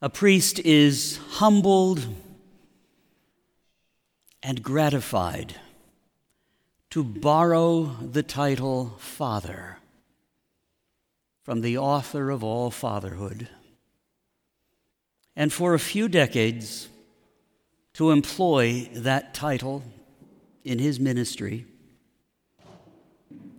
[0.00, 2.06] A priest is humbled
[4.44, 5.56] and gratified
[6.90, 9.78] to borrow the title Father
[11.42, 13.48] from the author of all fatherhood,
[15.34, 16.88] and for a few decades
[17.94, 19.82] to employ that title
[20.62, 21.66] in his ministry,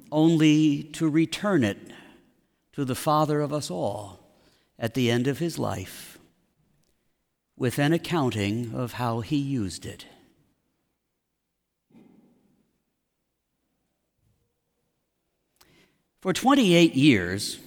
[0.09, 1.79] only to return it
[2.71, 4.19] to the Father of us all
[4.77, 6.08] at the end of his life
[7.59, 10.05] with an accounting of how he used it.
[16.21, 17.59] For 28 years,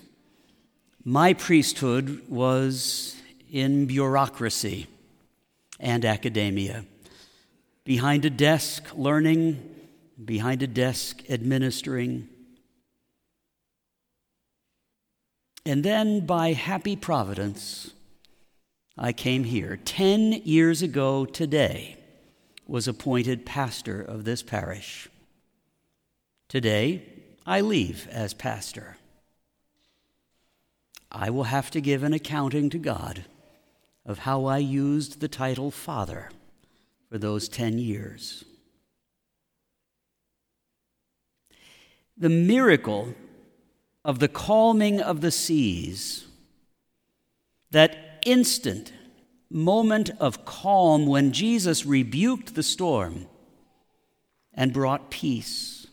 [1.05, 3.17] my priesthood was
[3.51, 4.87] in bureaucracy
[5.79, 6.87] and academia,
[7.85, 9.61] behind a desk learning,
[10.25, 12.29] behind a desk administering.
[15.67, 17.93] And then, by happy providence,
[18.97, 19.79] I came here.
[19.85, 21.97] Ten years ago today,
[22.67, 25.09] was appointed pastor of this parish.
[26.49, 27.03] Today,
[27.47, 28.97] I leave as pastor.
[31.11, 33.25] I will have to give an accounting to God
[34.07, 36.31] of how I used the title Father
[37.11, 38.45] for those 10 years.
[42.17, 43.15] The miracle
[44.05, 46.27] of the calming of the seas,
[47.71, 48.93] that instant
[49.51, 53.27] moment of calm when Jesus rebuked the storm
[54.55, 55.87] and brought peace,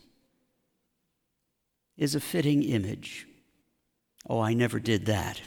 [1.98, 3.28] is a fitting image.
[4.30, 5.42] Oh, I never did that.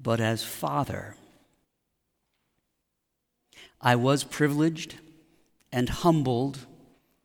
[0.00, 1.16] But as Father,
[3.80, 4.96] I was privileged
[5.72, 6.66] and humbled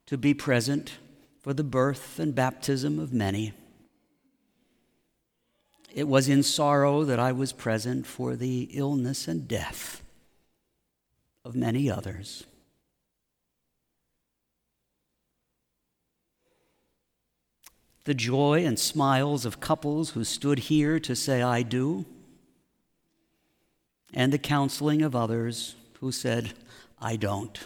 [0.08, 0.98] to be present
[1.40, 3.54] for the birth and baptism of many.
[5.94, 10.02] It was in sorrow that I was present for the illness and death
[11.44, 12.46] of many others.
[18.06, 22.06] The joy and smiles of couples who stood here to say, I do,
[24.14, 26.54] and the counseling of others who said,
[27.00, 27.60] I don't.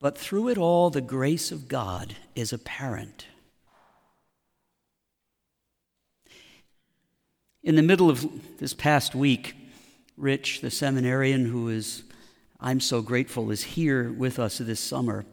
[0.00, 3.26] But through it all, the grace of God is apparent.
[7.64, 8.24] In the middle of
[8.58, 9.56] this past week,
[10.16, 12.04] Rich, the seminarian who is,
[12.60, 15.26] I'm so grateful, is here with us this summer,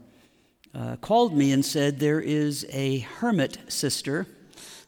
[0.74, 4.26] uh, called me and said there is a hermit sister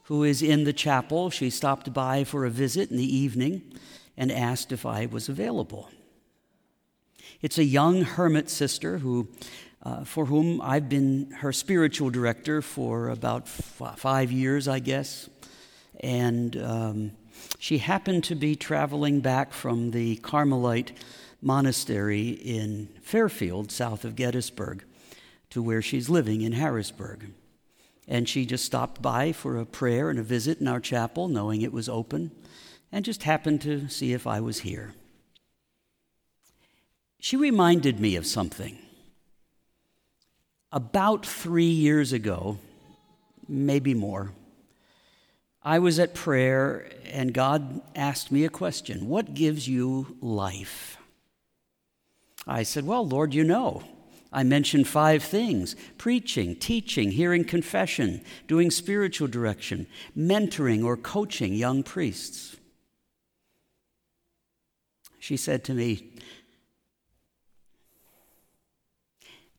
[0.05, 1.29] who is in the chapel.
[1.29, 3.61] She stopped by for a visit in the evening
[4.17, 5.91] and asked if I was available.
[7.43, 9.27] It's a young hermit sister who,
[9.83, 15.29] uh, for whom I've been her spiritual director for about f- five years, I guess.
[15.99, 17.11] And um,
[17.59, 20.91] she happened to be traveling back from the Carmelite
[21.41, 24.83] monastery in Fairfield, south of Gettysburg,
[25.49, 27.31] to where she's living in Harrisburg.
[28.07, 31.61] And she just stopped by for a prayer and a visit in our chapel, knowing
[31.61, 32.31] it was open,
[32.91, 34.93] and just happened to see if I was here.
[37.19, 38.77] She reminded me of something.
[40.71, 42.59] About three years ago,
[43.47, 44.31] maybe more,
[45.67, 50.97] I was at prayer and God asked me a question What gives you life?
[52.47, 53.83] I said, Well, Lord, you know.
[54.31, 61.83] I mentioned five things preaching, teaching, hearing confession, doing spiritual direction, mentoring or coaching young
[61.83, 62.55] priests.
[65.19, 66.13] She said to me,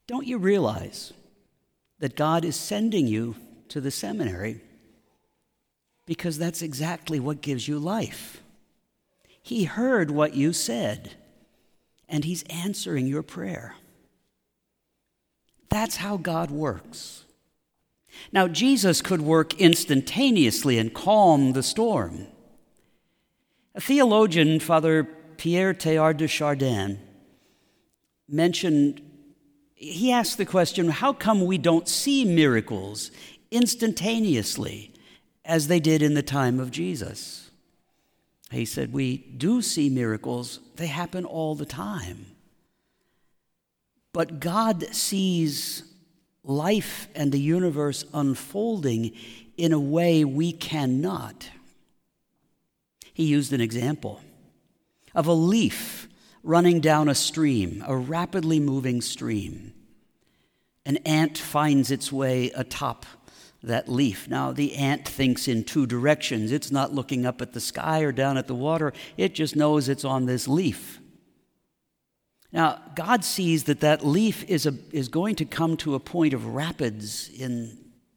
[0.06, 1.12] Don't you realize
[1.98, 3.36] that God is sending you
[3.68, 4.62] to the seminary
[6.08, 8.42] because that's exactly what gives you life.
[9.42, 11.12] He heard what you said,
[12.08, 13.74] and He's answering your prayer.
[15.68, 17.26] That's how God works.
[18.32, 22.26] Now, Jesus could work instantaneously and calm the storm.
[23.74, 25.04] A theologian, Father
[25.36, 26.98] Pierre Teilhard de Chardin,
[28.26, 29.02] mentioned,
[29.74, 33.10] he asked the question how come we don't see miracles
[33.50, 34.90] instantaneously
[35.48, 37.50] as they did in the time of Jesus.
[38.50, 42.26] He said, We do see miracles, they happen all the time.
[44.12, 45.82] But God sees
[46.44, 49.12] life and the universe unfolding
[49.56, 51.50] in a way we cannot.
[53.12, 54.20] He used an example
[55.14, 56.08] of a leaf
[56.42, 59.72] running down a stream, a rapidly moving stream.
[60.86, 63.04] An ant finds its way atop
[63.62, 64.28] that leaf.
[64.28, 66.52] Now, the ant thinks in two directions.
[66.52, 69.88] It's not looking up at the sky or down at the water, it just knows
[69.88, 71.00] it's on this leaf.
[72.52, 76.32] Now, God sees that that leaf is, a, is going to come to a point
[76.32, 77.76] of rapids in,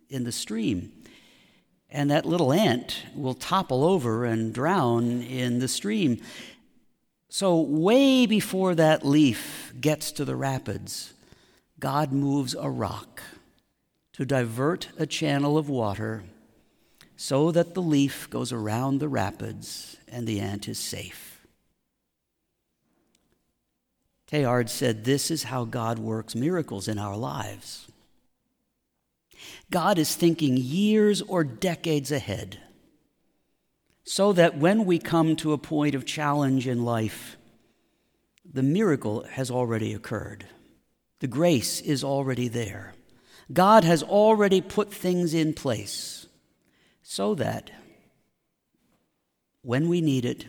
[0.10, 0.92] in the stream.
[1.90, 6.22] And that little ant will topple over and drown in the stream.
[7.28, 11.14] So, way before that leaf gets to the rapids,
[11.80, 13.22] God moves a rock
[14.14, 16.24] to divert a channel of water
[17.16, 21.46] so that the leaf goes around the rapids and the ant is safe.
[24.28, 27.88] Teilhard said, This is how God works miracles in our lives.
[29.70, 32.60] God is thinking years or decades ahead
[34.04, 37.38] so that when we come to a point of challenge in life,
[38.44, 40.46] the miracle has already occurred.
[41.20, 42.94] The grace is already there.
[43.52, 46.28] God has already put things in place
[47.02, 47.72] so that
[49.62, 50.46] when we need it,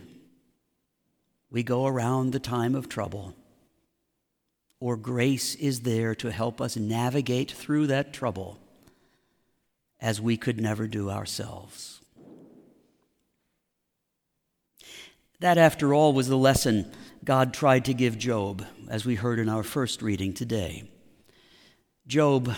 [1.51, 3.35] we go around the time of trouble,
[4.81, 8.59] or grace is there to help us navigate through that trouble
[10.01, 12.01] as we could never do ourselves.
[15.41, 16.91] That, after all, was the lesson
[17.25, 20.85] God tried to give Job, as we heard in our first reading today.
[22.07, 22.55] Job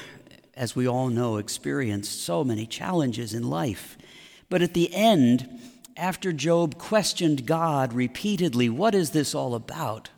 [0.56, 3.98] as we all know, experienced so many challenges in life.
[4.48, 5.60] But at the end,
[5.96, 10.10] after Job questioned God repeatedly, What is this all about?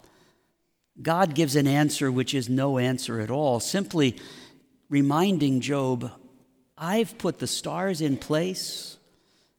[1.00, 4.16] God gives an answer which is no answer at all, simply
[4.88, 6.10] reminding Job,
[6.78, 8.96] I've put the stars in place,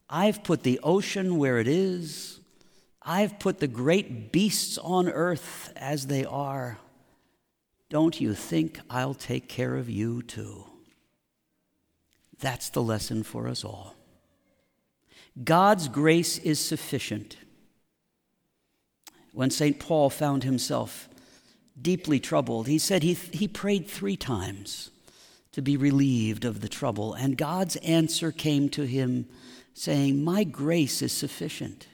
[0.09, 2.39] I've put the ocean where it is,
[3.01, 6.77] I've put the great beasts on earth as they are.
[7.89, 10.65] Don't you think I'll take care of you too?
[12.39, 13.95] That's the lesson for us all.
[15.43, 17.37] God's grace is sufficient.
[19.33, 19.79] When St.
[19.79, 21.07] Paul found himself
[21.79, 24.89] deeply troubled, he said he, he prayed three times
[25.51, 29.27] to be relieved of the trouble, and God's answer came to him
[29.73, 31.87] saying, My grace is sufficient.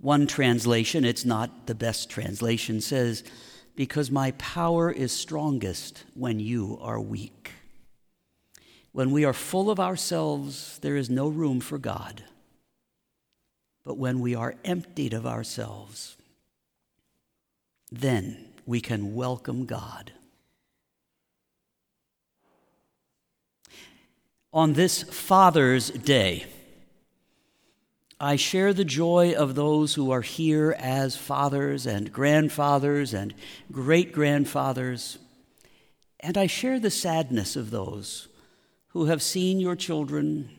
[0.00, 3.24] One translation, it's not the best translation, says,
[3.78, 7.52] Because my power is strongest when you are weak.
[8.90, 12.24] When we are full of ourselves, there is no room for God.
[13.84, 16.16] But when we are emptied of ourselves,
[17.92, 20.10] then we can welcome God.
[24.52, 26.46] On this Father's Day,
[28.20, 33.32] I share the joy of those who are here as fathers and grandfathers and
[33.70, 35.18] great grandfathers,
[36.18, 38.26] and I share the sadness of those
[38.88, 40.50] who have seen your children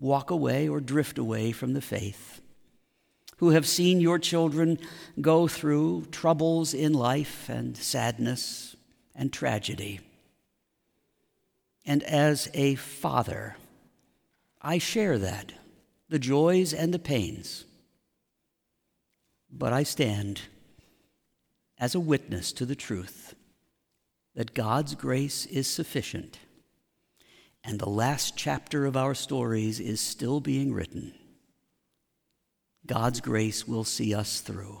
[0.00, 2.40] walk away or drift away from the faith,
[3.36, 4.78] who have seen your children
[5.20, 8.74] go through troubles in life and sadness
[9.14, 10.00] and tragedy.
[11.86, 13.56] And as a father,
[14.60, 15.52] I share that,
[16.08, 17.64] the joys and the pains.
[19.50, 20.42] But I stand
[21.78, 23.34] as a witness to the truth
[24.34, 26.38] that God's grace is sufficient
[27.64, 31.14] and the last chapter of our stories is still being written.
[32.86, 34.80] God's grace will see us through.